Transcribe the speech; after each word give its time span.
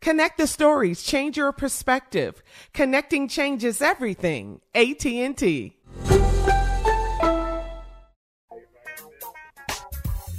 Connect 0.00 0.38
the 0.38 0.46
stories, 0.46 1.02
change 1.02 1.36
your 1.36 1.52
perspective. 1.52 2.42
Connecting 2.72 3.28
changes 3.28 3.82
everything. 3.82 4.60
AT&T. 4.74 5.76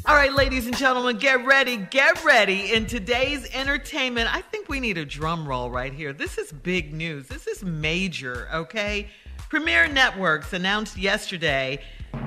All 0.05 0.15
right, 0.15 0.33
ladies 0.33 0.65
and 0.65 0.75
gentlemen, 0.75 1.17
get 1.17 1.45
ready, 1.45 1.77
get 1.77 2.25
ready. 2.25 2.73
In 2.73 2.87
today's 2.87 3.47
entertainment, 3.53 4.33
I 4.33 4.41
think 4.41 4.67
we 4.67 4.79
need 4.79 4.97
a 4.97 5.05
drum 5.05 5.47
roll 5.47 5.69
right 5.69 5.93
here. 5.93 6.13
This 6.13 6.39
is 6.39 6.51
big 6.51 6.93
news. 6.93 7.27
This 7.27 7.45
is 7.45 7.63
major, 7.63 8.47
okay? 8.51 9.07
Premier 9.49 9.87
Networks 9.87 10.51
announced 10.53 10.97
yesterday 10.97 11.79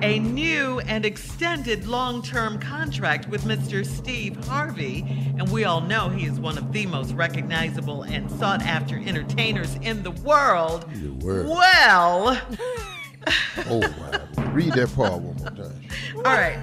a 0.03 0.19
new 0.19 0.81
and 0.81 1.05
extended 1.07 1.87
long 1.87 2.23
term 2.23 2.59
contract 2.59 3.29
with 3.29 3.45
Mr. 3.45 3.87
Steve 3.87 4.37
Harvey. 4.47 5.07
And 5.39 5.49
we 5.51 5.65
all 5.65 5.81
know 5.81 6.09
he 6.09 6.27
is 6.27 6.39
one 6.41 6.59
of 6.59 6.73
the 6.73 6.87
most 6.87 7.13
recognizable 7.15 8.03
and 8.03 8.31
sought 8.33 8.63
after 8.63 8.97
entertainers 8.99 9.77
in 9.77 10.03
the 10.03 10.11
world. 10.11 10.85
The 10.95 11.09
world. 11.25 11.49
Well, 11.49 12.41
Oh, 13.71 13.79
wow. 13.79 14.51
Read 14.53 14.73
that 14.73 14.93
part 14.97 15.13
one 15.23 15.37
more 15.37 15.51
time. 15.51 15.81
all 16.17 16.23
right. 16.23 16.59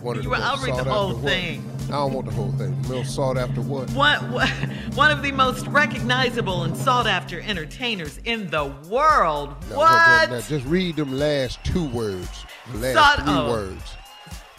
One 0.00 0.22
You- 0.22 0.32
I'll 0.34 0.64
read 0.64 0.76
the 0.76 0.84
whole 0.84 1.14
thing. 1.14 1.67
I 1.88 1.92
don't 1.92 2.12
want 2.12 2.26
the 2.26 2.32
whole 2.32 2.52
thing. 2.52 2.76
Most 2.88 3.14
sought 3.14 3.38
after 3.38 3.60
what? 3.62 3.90
One, 3.92 4.18
one 4.94 5.10
of 5.10 5.22
the 5.22 5.32
most 5.32 5.66
recognizable 5.68 6.64
and 6.64 6.76
sought 6.76 7.06
after 7.06 7.40
entertainers 7.40 8.18
in 8.24 8.50
the 8.50 8.66
world. 8.90 9.56
Now, 9.70 9.76
what? 9.76 10.30
now, 10.30 10.40
just 10.40 10.66
read 10.66 10.96
them 10.96 11.12
last 11.18 11.62
two 11.64 11.86
words. 11.88 12.44
Last 12.74 12.94
Sought- 12.94 13.24
three 13.24 13.34
oh. 13.34 13.50
words. 13.50 13.94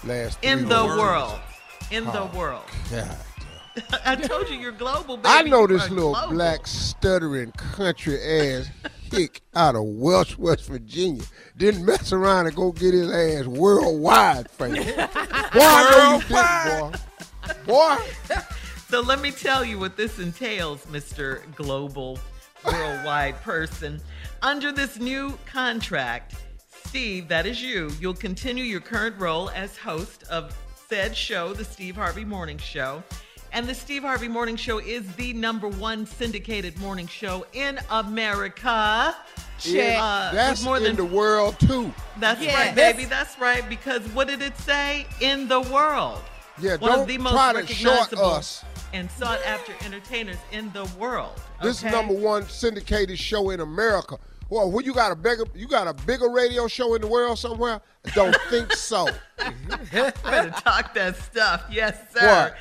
Last 0.05 0.39
three 0.39 0.49
in 0.51 0.67
the 0.69 0.85
words. 0.85 0.97
world. 0.99 1.39
In 1.91 2.05
the 2.05 2.21
Oh, 2.21 2.31
world. 2.37 2.63
God. 2.89 3.17
I 4.05 4.15
told 4.15 4.49
you 4.49 4.57
you're 4.57 4.71
global, 4.71 5.15
baby. 5.17 5.27
I 5.29 5.41
know 5.43 5.67
this 5.67 5.87
little 5.89 6.13
global. 6.13 6.33
black 6.33 6.65
stuttering 6.67 7.51
country 7.51 8.19
ass 8.21 8.69
hick 9.11 9.41
out 9.55 9.75
of 9.75 9.83
Welch, 9.83 10.37
West 10.37 10.65
Virginia 10.67 11.23
didn't 11.57 11.85
mess 11.85 12.11
around 12.11 12.47
and 12.47 12.55
go 12.55 12.71
get 12.71 12.93
his 12.93 13.11
ass 13.11 13.45
worldwide 13.45 14.49
famous. 14.51 14.85
Boy, 14.85 15.05
I 15.61 15.89
know 15.91 16.15
you 16.15 16.21
did, 16.21 16.91
boy. 16.99 16.99
Boy, 17.65 17.97
So 18.89 19.01
let 19.01 19.21
me 19.21 19.31
tell 19.31 19.63
you 19.63 19.77
what 19.79 19.95
this 19.95 20.17
entails, 20.19 20.85
Mr. 20.87 21.41
Global 21.55 22.17
Worldwide 22.65 23.39
Person. 23.43 24.01
Under 24.41 24.71
this 24.71 24.99
new 24.99 25.37
contract, 25.45 26.35
Steve, 26.85 27.27
that 27.27 27.45
is 27.45 27.61
you, 27.61 27.91
you'll 27.99 28.13
continue 28.15 28.63
your 28.63 28.79
current 28.81 29.15
role 29.19 29.49
as 29.51 29.77
host 29.77 30.23
of 30.29 30.57
said 30.89 31.15
show, 31.15 31.53
The 31.53 31.63
Steve 31.65 31.95
Harvey 31.95 32.25
Morning 32.25 32.57
Show. 32.57 33.03
And 33.51 33.67
The 33.67 33.75
Steve 33.75 34.01
Harvey 34.03 34.27
Morning 34.27 34.55
Show 34.55 34.79
is 34.79 35.03
the 35.15 35.33
number 35.33 35.67
one 35.67 36.05
syndicated 36.05 36.77
morning 36.79 37.07
show 37.07 37.45
in 37.53 37.79
America. 37.91 39.15
Check. 39.59 39.97
Uh, 39.99 40.31
that's 40.33 40.61
with 40.61 40.65
more 40.65 40.77
in 40.77 40.83
than 40.83 40.95
the 40.95 41.05
world 41.05 41.59
too. 41.59 41.93
That's 42.19 42.41
Yes. 42.41 42.55
right, 42.55 42.75
baby. 42.75 43.05
That's 43.05 43.37
right. 43.39 43.67
Because 43.67 44.01
what 44.09 44.27
did 44.27 44.41
it 44.41 44.55
say? 44.57 45.05
In 45.19 45.47
the 45.47 45.61
world. 45.61 46.21
Yeah, 46.61 46.77
One 46.77 46.91
don't 46.91 47.01
of 47.01 47.07
the 47.07 47.17
most 47.17 47.33
try 47.33 47.53
to 47.61 47.67
short 47.67 48.13
us. 48.13 48.63
and 48.93 49.09
sought 49.11 49.39
after 49.45 49.73
entertainers 49.85 50.37
in 50.51 50.71
the 50.73 50.85
world. 50.97 51.39
This 51.61 51.83
is 51.83 51.91
number 51.91 52.13
one 52.13 52.47
syndicated 52.47 53.17
show 53.19 53.49
in 53.51 53.59
America. 53.59 54.17
Well, 54.49 54.71
when 54.71 54.83
you 54.83 54.93
got 54.93 55.11
a 55.11 55.15
bigger, 55.15 55.45
you 55.53 55.67
got 55.67 55.87
a 55.87 55.93
bigger 56.05 56.29
radio 56.29 56.67
show 56.67 56.95
in 56.95 57.01
the 57.01 57.07
world 57.07 57.37
somewhere? 57.37 57.81
Don't 58.15 58.35
think 58.49 58.73
so. 58.73 59.07
Better 59.91 60.49
talk 60.51 60.93
that 60.95 61.15
stuff. 61.17 61.65
Yes, 61.71 61.97
sir. 62.13 62.55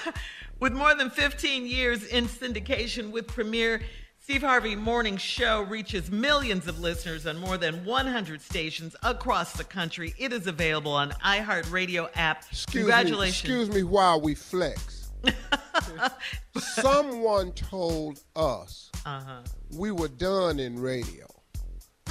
with 0.60 0.72
more 0.72 0.94
than 0.94 1.10
15 1.10 1.66
years 1.66 2.04
in 2.04 2.26
syndication 2.26 3.10
with 3.10 3.26
Premier, 3.26 3.82
Steve 4.28 4.42
Harvey 4.42 4.74
Morning 4.74 5.16
Show 5.16 5.62
reaches 5.62 6.10
millions 6.10 6.66
of 6.66 6.80
listeners 6.80 7.28
on 7.28 7.38
more 7.38 7.56
than 7.56 7.84
100 7.84 8.40
stations 8.42 8.96
across 9.04 9.52
the 9.52 9.62
country. 9.62 10.14
It 10.18 10.32
is 10.32 10.48
available 10.48 10.90
on 10.90 11.12
iHeartRadio 11.24 12.08
app. 12.16 12.42
Excuse 12.50 12.82
Congratulations. 12.86 13.48
me. 13.48 13.54
Excuse 13.60 13.70
me 13.76 13.82
while 13.84 14.20
we 14.20 14.34
flex. 14.34 15.10
Someone 16.58 17.52
told 17.52 18.18
us 18.34 18.90
Uh-huh. 19.04 19.42
we 19.76 19.92
were 19.92 20.08
done 20.08 20.58
in 20.58 20.76
radio. 20.76 21.24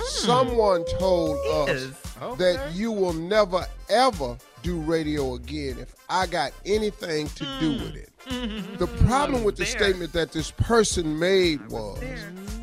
Someone 0.06 0.86
told 0.98 1.36
us 1.68 1.82
Yes. 2.22 2.38
that 2.38 2.72
you 2.74 2.94
will 2.94 3.12
never 3.12 3.66
ever 3.90 4.38
do 4.66 4.80
radio 4.80 5.36
again 5.36 5.78
if 5.80 5.94
I 6.10 6.26
got 6.26 6.52
anything 6.66 7.28
to 7.30 7.46
do 7.60 7.72
with 7.74 7.96
it. 7.96 8.10
The 8.80 8.88
problem 9.06 9.44
with 9.44 9.56
the 9.56 9.66
statement 9.68 10.12
that 10.14 10.32
this 10.32 10.50
person 10.50 11.20
made 11.20 11.70
was 11.70 12.04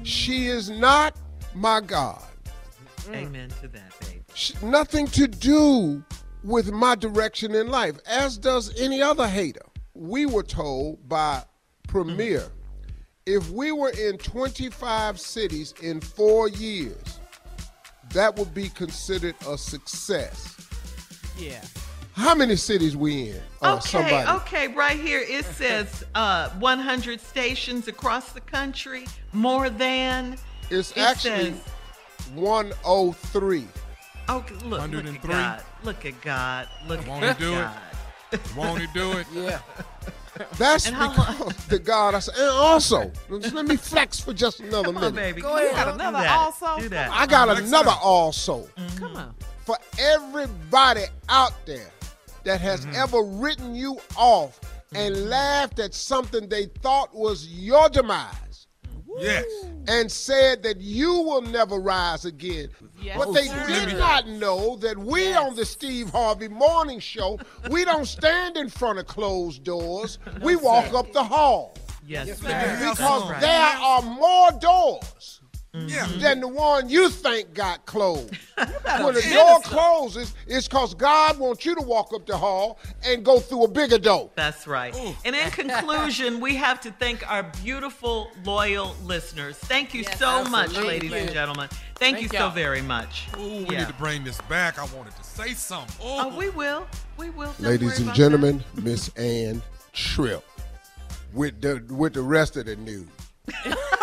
she 0.03 0.49
is 0.49 0.69
not 0.69 1.17
my 1.55 1.81
God. 1.81 2.21
Amen 3.09 3.49
to 3.61 3.69
that, 3.69 3.93
baby. 4.01 4.23
Sh- 4.35 4.55
nothing 4.61 5.07
to 5.09 5.29
do 5.29 6.03
with 6.43 6.73
my 6.73 6.97
direction 6.97 7.55
in 7.55 7.69
life, 7.69 7.97
as 8.09 8.37
does 8.37 8.79
any 8.81 9.01
other 9.01 9.29
hater. 9.29 9.65
We 9.95 10.27
were 10.27 10.43
told 10.43 11.09
by 11.09 11.45
Premier 11.87 12.49
if 13.25 13.49
we 13.51 13.71
were 13.71 13.91
in 13.91 14.19
25 14.19 15.21
cities 15.21 15.73
in 15.81 16.01
four 16.01 16.49
years, 16.49 17.21
that 18.13 18.35
would 18.37 18.53
be 18.53 18.69
considered 18.71 19.37
a 19.47 19.57
success. 19.57 20.57
Yeah. 21.39 21.63
How 22.15 22.35
many 22.35 22.57
cities 22.57 22.97
we 22.97 23.31
in? 23.31 23.41
Uh, 23.63 23.75
okay, 23.77 23.89
somebody. 23.89 24.29
okay, 24.43 24.69
right 24.69 24.99
here 25.01 25.21
it 25.27 25.45
says 25.47 26.05
uh, 26.15 26.51
100 26.51 27.21
stations 27.21 27.89
across 27.89 28.33
the 28.33 28.41
country, 28.41 29.07
more 29.33 29.71
than. 29.71 30.37
It's 30.71 30.91
It 30.93 30.99
actually 30.99 31.53
says- 31.53 31.61
103. 32.35 33.67
Okay, 34.29 34.55
look, 34.65 34.91
look 34.91 35.05
at 35.07 35.23
God. 35.23 35.63
Look 35.85 36.05
at 36.07 36.21
God. 36.21 36.69
Look 36.87 37.07
Won't 37.07 37.25
at 37.25 37.37
he 37.39 37.45
do 37.45 37.55
it? 38.33 38.41
Won't 38.57 38.81
he 38.81 38.87
do 38.95 39.13
it? 39.13 39.27
Yeah. 39.35 39.59
That's 40.57 40.87
And 40.87 40.97
because 40.97 41.55
the 41.69 41.79
God 41.79 42.15
I 42.15 42.19
said. 42.21 42.35
And 42.39 42.49
also, 42.51 43.13
just 43.39 43.55
let 43.55 43.67
me 43.67 43.77
flex 43.77 44.19
for 44.19 44.33
just 44.33 44.61
another 44.61 44.85
Come 44.85 44.97
on, 44.97 45.03
minute. 45.15 45.15
baby. 45.15 45.43
Go 45.43 45.57
ahead. 45.59 45.89
on, 45.89 45.95
Another 45.95 46.19
do 46.19 46.23
that. 46.25 46.39
also? 46.39 46.79
Do 46.81 46.89
that. 46.89 47.11
I 47.13 47.27
got 47.27 47.49
Flex 47.49 47.69
another 47.69 47.91
up. 47.91 48.03
also 48.05 48.67
Come 48.97 49.15
on. 49.17 49.35
for 49.67 49.77
everybody 49.99 51.03
out 51.29 51.53
there 51.67 51.91
that 52.45 52.61
has 52.61 52.87
mm-hmm. 52.87 52.97
ever 52.97 53.23
written 53.23 53.75
you 53.75 53.99
off 54.17 54.61
and 54.95 55.15
mm-hmm. 55.15 55.29
laughed 55.29 55.79
at 55.79 55.95
something 55.95 56.49
they 56.49 56.67
thought 56.83 57.15
was 57.15 57.49
your 57.49 57.89
demise. 57.89 58.39
Yes. 59.19 59.45
and 59.89 60.11
said 60.11 60.63
that 60.63 60.81
you 60.81 61.13
will 61.13 61.43
never 61.43 61.77
rise 61.77 62.25
again. 62.25 62.69
Yes, 62.99 63.19
But 63.19 63.33
they 63.33 63.47
sir. 63.47 63.67
did 63.67 63.99
not 63.99 64.27
know 64.27 64.77
that 64.77 64.97
we 64.97 65.35
on 65.35 65.55
the 65.55 65.67
Steve 65.67 66.09
Harvey 66.09 66.49
Morning 66.49 66.99
Show, 66.99 67.39
we 67.69 67.85
don't 67.85 68.07
stand 68.07 68.57
in 68.57 68.71
front 68.71 68.99
of 68.99 69.07
closed 69.07 69.65
doors. 69.65 70.19
we 70.41 70.57
walk 70.57 70.95
up 70.95 71.13
the 71.13 71.23
hall. 71.23 71.77
Yes, 72.07 72.27
Yes, 72.27 72.39
sir. 72.39 72.91
Because 72.91 73.31
right. 73.31 73.41
there 73.43 73.61
are 73.61 74.01
more 74.01 74.51
doors 74.53 75.42
Yeah. 75.75 76.05
Mm-hmm. 76.05 76.21
than 76.21 76.41
the 76.41 76.49
one 76.49 76.91
you 76.91 77.09
think 77.09 77.55
got 77.55 77.87
closed. 77.87 78.37
when 78.57 79.15
the 79.15 79.27
door 79.33 79.59
closes, 79.61 80.35
it's 80.47 80.69
because 80.69 80.93
God 80.93 81.39
wants 81.39 81.65
you 81.65 81.75
to 81.75 81.81
walk 81.81 82.13
up 82.13 82.27
the 82.27 82.37
hall 82.37 82.79
and 83.03 83.25
go 83.25 83.41
through 83.41 83.65
a 83.65 83.69
bigger 83.69 83.97
door. 83.97 84.31
That's 84.35 84.67
right. 84.67 84.95
And 85.25 85.35
in 85.35 85.51
conclusion, 85.51 86.41
we 86.41 86.57
have 86.57 86.79
to 86.83 86.93
thank 86.93 87.27
our 87.31 87.45
beautiful, 87.65 88.31
loyal 88.45 88.95
listeners. 89.05 89.57
Thank 89.57 89.95
you 89.95 90.05
so 90.05 90.45
much, 90.45 90.67
absolutely. 90.67 91.09
ladies 91.09 91.13
and 91.15 91.33
gentlemen. 91.33 91.69
Thank, 91.95 92.17
Thank 92.17 92.21
you 92.21 92.29
so 92.29 92.45
y'all. 92.45 92.51
very 92.51 92.83
much. 92.83 93.29
Ooh, 93.39 93.41
we 93.41 93.75
Yeah. 93.75 93.79
need 93.79 93.89
to 93.89 93.95
bring 93.95 94.25
this 94.25 94.41
back. 94.43 94.79
I 94.79 94.85
wanted 94.95 95.17
to 95.17 95.25
say 95.25 95.55
something. 95.55 95.97
Oh, 96.03 96.31
Ooh. 96.31 96.37
we 96.37 96.51
will. 96.51 96.87
We 97.17 97.31
will. 97.31 97.55
Don't 97.59 97.63
Ladies 97.63 97.99
and 97.99 98.13
gentlemen, 98.13 98.63
Miss 98.75 99.09
Ann 99.17 99.63
Tripp 99.95 100.45
with 101.33 101.63
the 101.63 101.83
with 101.95 102.13
the 102.13 102.23
rest 102.23 102.59
of 102.59 102.67
the 102.67 102.77
news. 102.77 103.09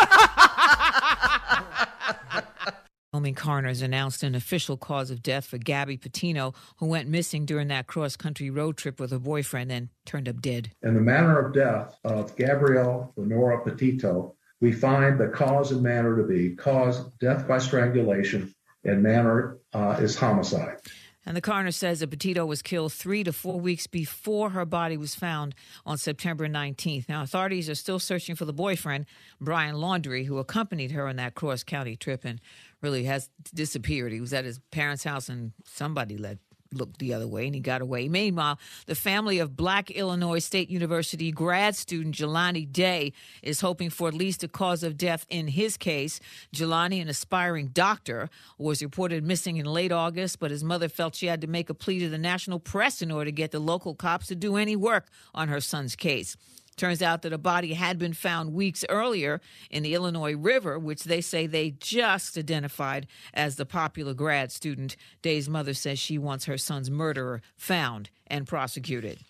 Wyoming 3.35 3.81
announced 3.83 4.23
an 4.23 4.35
official 4.35 4.77
cause 4.77 5.11
of 5.11 5.21
death 5.21 5.45
for 5.45 5.57
Gabby 5.57 5.97
Petito, 5.97 6.53
who 6.77 6.87
went 6.87 7.09
missing 7.09 7.45
during 7.45 7.67
that 7.69 7.87
cross 7.87 8.15
country 8.15 8.49
road 8.49 8.77
trip 8.77 8.99
with 8.99 9.11
her 9.11 9.19
boyfriend 9.19 9.71
and 9.71 9.89
turned 10.05 10.29
up 10.29 10.41
dead. 10.41 10.71
In 10.83 10.95
the 10.95 11.01
manner 11.01 11.39
of 11.39 11.53
death 11.53 11.97
of 12.03 12.35
Gabrielle 12.35 13.13
Lenora 13.15 13.63
Petito, 13.63 14.35
we 14.61 14.71
find 14.71 15.19
the 15.19 15.27
cause 15.27 15.71
and 15.71 15.81
manner 15.81 16.17
to 16.17 16.23
be 16.23 16.55
cause 16.55 17.05
death 17.19 17.47
by 17.47 17.57
strangulation 17.59 18.53
and 18.83 19.03
manner 19.03 19.57
uh, 19.73 19.97
is 19.99 20.15
homicide. 20.15 20.77
And 21.25 21.35
the 21.35 21.41
coroner 21.41 21.71
says 21.71 21.99
that 21.99 22.09
Petito 22.09 22.45
was 22.45 22.61
killed 22.61 22.93
three 22.93 23.23
to 23.23 23.33
four 23.33 23.59
weeks 23.59 23.87
before 23.87 24.51
her 24.51 24.65
body 24.65 24.97
was 24.97 25.15
found 25.15 25.53
on 25.85 25.97
September 25.97 26.47
19th. 26.47 27.09
Now, 27.09 27.23
authorities 27.23 27.69
are 27.69 27.75
still 27.75 27.99
searching 27.99 28.35
for 28.35 28.45
the 28.45 28.53
boyfriend, 28.53 29.05
Brian 29.39 29.75
Laundrie, 29.75 30.25
who 30.25 30.37
accompanied 30.37 30.91
her 30.91 31.07
on 31.07 31.17
that 31.17 31.35
cross 31.35 31.63
county 31.63 31.95
trip 31.95 32.23
and 32.25 32.39
really 32.81 33.03
has 33.03 33.29
disappeared. 33.53 34.11
He 34.11 34.21
was 34.21 34.33
at 34.33 34.45
his 34.45 34.59
parents' 34.71 35.03
house 35.03 35.29
and 35.29 35.51
somebody 35.65 36.17
let 36.17 36.37
looked 36.73 36.99
the 36.99 37.13
other 37.13 37.27
way 37.27 37.45
and 37.45 37.55
he 37.55 37.61
got 37.61 37.81
away. 37.81 38.07
Meanwhile, 38.07 38.59
the 38.85 38.95
family 38.95 39.39
of 39.39 39.55
Black 39.55 39.89
Illinois 39.91 40.39
State 40.39 40.69
University 40.69 41.31
grad 41.31 41.75
student 41.75 42.15
Jelani 42.15 42.71
Day 42.71 43.13
is 43.41 43.61
hoping 43.61 43.89
for 43.89 44.07
at 44.07 44.13
least 44.13 44.43
a 44.43 44.47
cause 44.47 44.83
of 44.83 44.97
death 44.97 45.25
in 45.29 45.47
his 45.47 45.77
case. 45.77 46.19
Jelani, 46.55 47.01
an 47.01 47.09
aspiring 47.09 47.67
doctor, 47.67 48.29
was 48.57 48.81
reported 48.81 49.23
missing 49.23 49.57
in 49.57 49.65
late 49.65 49.91
August, 49.91 50.39
but 50.39 50.51
his 50.51 50.63
mother 50.63 50.89
felt 50.89 51.15
she 51.15 51.27
had 51.27 51.41
to 51.41 51.47
make 51.47 51.69
a 51.69 51.73
plea 51.73 51.99
to 51.99 52.09
the 52.09 52.17
national 52.17 52.59
press 52.59 53.01
in 53.01 53.11
order 53.11 53.25
to 53.25 53.31
get 53.31 53.51
the 53.51 53.59
local 53.59 53.95
cops 53.95 54.27
to 54.27 54.35
do 54.35 54.55
any 54.55 54.75
work 54.75 55.07
on 55.33 55.47
her 55.47 55.61
son's 55.61 55.95
case. 55.95 56.37
Turns 56.79 57.01
out 57.01 57.23
that 57.23 57.33
a 57.33 57.37
body 57.37 57.73
had 57.73 57.99
been 57.99 58.13
found 58.13 58.53
weeks 58.53 58.85
earlier 58.87 59.41
in 59.69 59.83
the 59.83 59.93
Illinois 59.93 60.33
River, 60.33 60.79
which 60.79 61.03
they 61.03 61.19
say 61.19 61.45
they 61.45 61.71
just 61.71 62.37
identified 62.37 63.05
as 63.33 63.57
the 63.57 63.65
popular 63.65 64.13
grad 64.13 64.49
student. 64.49 64.95
Day's 65.21 65.49
mother 65.49 65.73
says 65.73 65.99
she 65.99 66.17
wants 66.17 66.45
her 66.45 66.57
son's 66.57 66.89
murderer 66.89 67.41
found 67.57 68.11
and 68.27 68.47
prosecuted. 68.47 69.25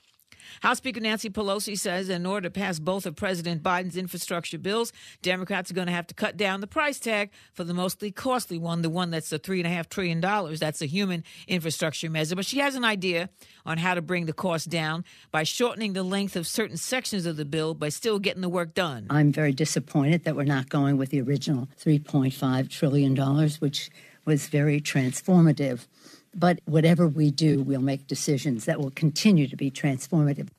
House 0.62 0.78
Speaker 0.78 1.00
Nancy 1.00 1.30
Pelosi 1.30 1.78
says 1.78 2.10
in 2.10 2.26
order 2.26 2.50
to 2.50 2.52
pass 2.52 2.80
both 2.80 3.06
of 3.06 3.16
President 3.16 3.64
Biden's 3.64 3.98
infrastructure 3.98 4.58
bills, 4.58 4.92
Democrats 5.22 5.72
are 5.72 5.74
going 5.74 5.88
to 5.88 5.94
have 5.94 6.08
to 6.08 6.14
cut 6.14 6.38
down 6.38 6.62
the 6.62 6.68
price 6.68 7.00
tag 7.00 7.32
for 7.54 7.64
the 7.64 7.74
mostly 7.74 8.12
costly 8.12 8.58
one, 8.58 8.82
the 8.82 8.90
one 8.90 9.10
that's 9.12 9.30
the 9.30 9.40
$3.5 9.40 9.90
trillion. 9.90 10.22
That's 10.56 10.82
a 10.82 10.86
human 10.86 11.24
infrastructure 11.48 12.10
measure. 12.10 12.36
But 12.36 12.46
she 12.46 12.60
has 12.60 12.76
an 12.76 12.86
idea 12.86 13.30
on 13.66 13.78
how 13.78 13.94
to 13.94 14.02
bring 14.02 14.26
the 14.26 14.34
cost 14.34 14.70
down 14.70 15.06
by 15.32 15.44
shortening 15.44 15.94
the 15.94 16.04
length 16.04 16.36
of 16.36 16.48
certain 16.48 16.78
sections 16.78 17.26
of 17.26 17.38
the 17.38 17.46
bill, 17.46 17.74
but 17.74 17.94
still 17.94 18.20
getting 18.20 18.42
the 18.42 18.50
work 18.50 18.74
done. 18.74 19.08
I'm 19.10 19.32
very 19.32 19.54
disappointed 19.54 20.24
that 20.24 20.36
we're 20.36 20.44
not 20.44 20.70
going 20.70 20.98
with 20.98 21.10
the 21.10 21.22
original 21.22 21.68
$3.5 21.80 22.70
trillion, 22.70 23.16
which 23.60 23.90
was 24.26 24.48
very 24.48 24.80
transformative. 24.82 25.88
But 26.36 26.60
whatever 26.66 27.08
we 27.08 27.32
do, 27.32 27.62
we'll 27.64 27.82
make 27.82 28.08
decisions 28.08 28.66
that 28.66 28.80
will 28.80 28.92
continue 28.92 29.48
to 29.48 29.56
be 29.56 29.72
transformative. 29.72 30.50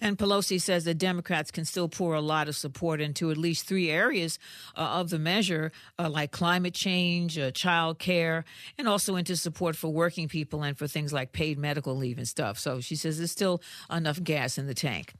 And 0.00 0.18
Pelosi 0.18 0.60
says 0.60 0.84
that 0.84 0.98
Democrats 0.98 1.50
can 1.50 1.64
still 1.64 1.88
pour 1.88 2.14
a 2.14 2.20
lot 2.20 2.48
of 2.48 2.56
support 2.56 3.00
into 3.00 3.30
at 3.30 3.36
least 3.36 3.66
three 3.66 3.90
areas 3.90 4.38
uh, 4.76 4.80
of 4.80 5.10
the 5.10 5.18
measure, 5.18 5.72
uh, 5.98 6.10
like 6.10 6.32
climate 6.32 6.74
change, 6.74 7.38
uh, 7.38 7.50
child 7.52 7.98
care, 7.98 8.44
and 8.76 8.88
also 8.88 9.16
into 9.16 9.36
support 9.36 9.76
for 9.76 9.88
working 9.88 10.28
people 10.28 10.62
and 10.62 10.76
for 10.76 10.86
things 10.86 11.12
like 11.12 11.32
paid 11.32 11.58
medical 11.58 11.96
leave 11.96 12.18
and 12.18 12.28
stuff. 12.28 12.58
So 12.58 12.80
she 12.80 12.96
says 12.96 13.18
there's 13.18 13.30
still 13.30 13.62
enough 13.90 14.22
gas 14.22 14.58
in 14.58 14.66
the 14.66 14.74
tank. 14.74 15.14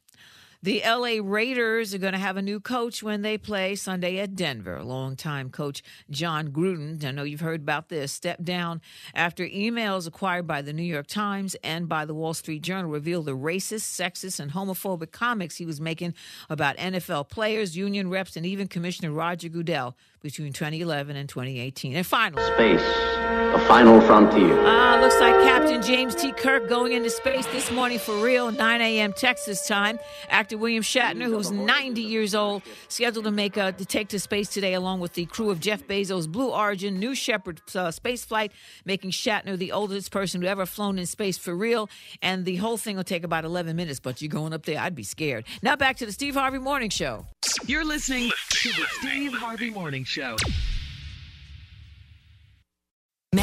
The 0.64 0.80
LA 0.82 1.18
Raiders 1.22 1.92
are 1.92 1.98
going 1.98 2.14
to 2.14 2.18
have 2.18 2.38
a 2.38 2.42
new 2.42 2.58
coach 2.58 3.02
when 3.02 3.20
they 3.20 3.36
play 3.36 3.74
Sunday 3.74 4.16
at 4.16 4.34
Denver. 4.34 4.82
Longtime 4.82 5.50
coach 5.50 5.82
Jon 6.08 6.52
Gruden, 6.52 7.04
I 7.04 7.10
know 7.10 7.22
you've 7.22 7.40
heard 7.40 7.60
about 7.60 7.90
this, 7.90 8.12
stepped 8.12 8.46
down 8.46 8.80
after 9.14 9.44
emails 9.46 10.06
acquired 10.06 10.46
by 10.46 10.62
the 10.62 10.72
New 10.72 10.82
York 10.82 11.06
Times 11.06 11.54
and 11.62 11.86
by 11.86 12.06
the 12.06 12.14
Wall 12.14 12.32
Street 12.32 12.62
Journal 12.62 12.90
revealed 12.90 13.26
the 13.26 13.36
racist, 13.36 13.92
sexist, 13.92 14.40
and 14.40 14.52
homophobic 14.52 15.12
comments 15.12 15.56
he 15.56 15.66
was 15.66 15.82
making 15.82 16.14
about 16.48 16.78
NFL 16.78 17.28
players, 17.28 17.76
union 17.76 18.08
reps, 18.08 18.34
and 18.34 18.46
even 18.46 18.66
Commissioner 18.66 19.10
Roger 19.10 19.50
Goodell 19.50 19.94
between 20.24 20.54
2011 20.54 21.16
and 21.16 21.28
2018. 21.28 21.94
And 21.94 22.06
finally, 22.06 22.42
Space, 22.54 22.80
the 22.80 23.62
final 23.68 24.00
frontier. 24.00 24.58
Ah, 24.66 24.98
looks 24.98 25.20
like 25.20 25.34
Captain 25.44 25.82
James 25.82 26.14
T. 26.14 26.32
Kirk 26.32 26.66
going 26.66 26.94
into 26.94 27.10
space 27.10 27.44
this 27.48 27.70
morning 27.70 27.98
for 27.98 28.16
real, 28.16 28.50
9 28.50 28.80
a.m. 28.80 29.12
Texas 29.12 29.68
time. 29.68 29.98
Actor 30.30 30.56
William 30.56 30.82
Shatner, 30.82 31.26
who's 31.26 31.50
90 31.52 32.00
years 32.00 32.34
old, 32.34 32.62
scheduled 32.88 33.26
to 33.26 33.30
make 33.30 33.58
a, 33.58 33.72
to 33.72 33.84
take 33.84 34.08
to 34.08 34.18
space 34.18 34.48
today, 34.48 34.72
along 34.72 35.00
with 35.00 35.12
the 35.12 35.26
crew 35.26 35.50
of 35.50 35.60
Jeff 35.60 35.86
Bezos' 35.86 36.26
Blue 36.26 36.50
Origin 36.50 36.98
New 36.98 37.14
Shepard 37.14 37.60
uh, 37.74 37.90
space 37.90 38.24
flight, 38.24 38.50
making 38.86 39.10
Shatner 39.10 39.58
the 39.58 39.72
oldest 39.72 40.10
person 40.10 40.40
who 40.40 40.48
ever 40.48 40.64
flown 40.64 40.98
in 40.98 41.04
space 41.04 41.36
for 41.36 41.54
real. 41.54 41.90
And 42.22 42.46
the 42.46 42.56
whole 42.56 42.78
thing 42.78 42.96
will 42.96 43.04
take 43.04 43.24
about 43.24 43.44
11 43.44 43.76
minutes, 43.76 44.00
but 44.00 44.22
you're 44.22 44.30
going 44.30 44.54
up 44.54 44.64
there, 44.64 44.80
I'd 44.80 44.94
be 44.94 45.02
scared. 45.02 45.44
Now 45.62 45.76
back 45.76 45.98
to 45.98 46.06
the 46.06 46.12
Steve 46.12 46.34
Harvey 46.34 46.58
Morning 46.58 46.88
Show. 46.88 47.26
You're 47.66 47.84
listening 47.84 48.30
to 48.48 48.68
the 48.70 48.86
Steve 49.00 49.34
Harvey 49.34 49.68
Morning 49.68 50.04
Show 50.04 50.13
show. 50.14 50.36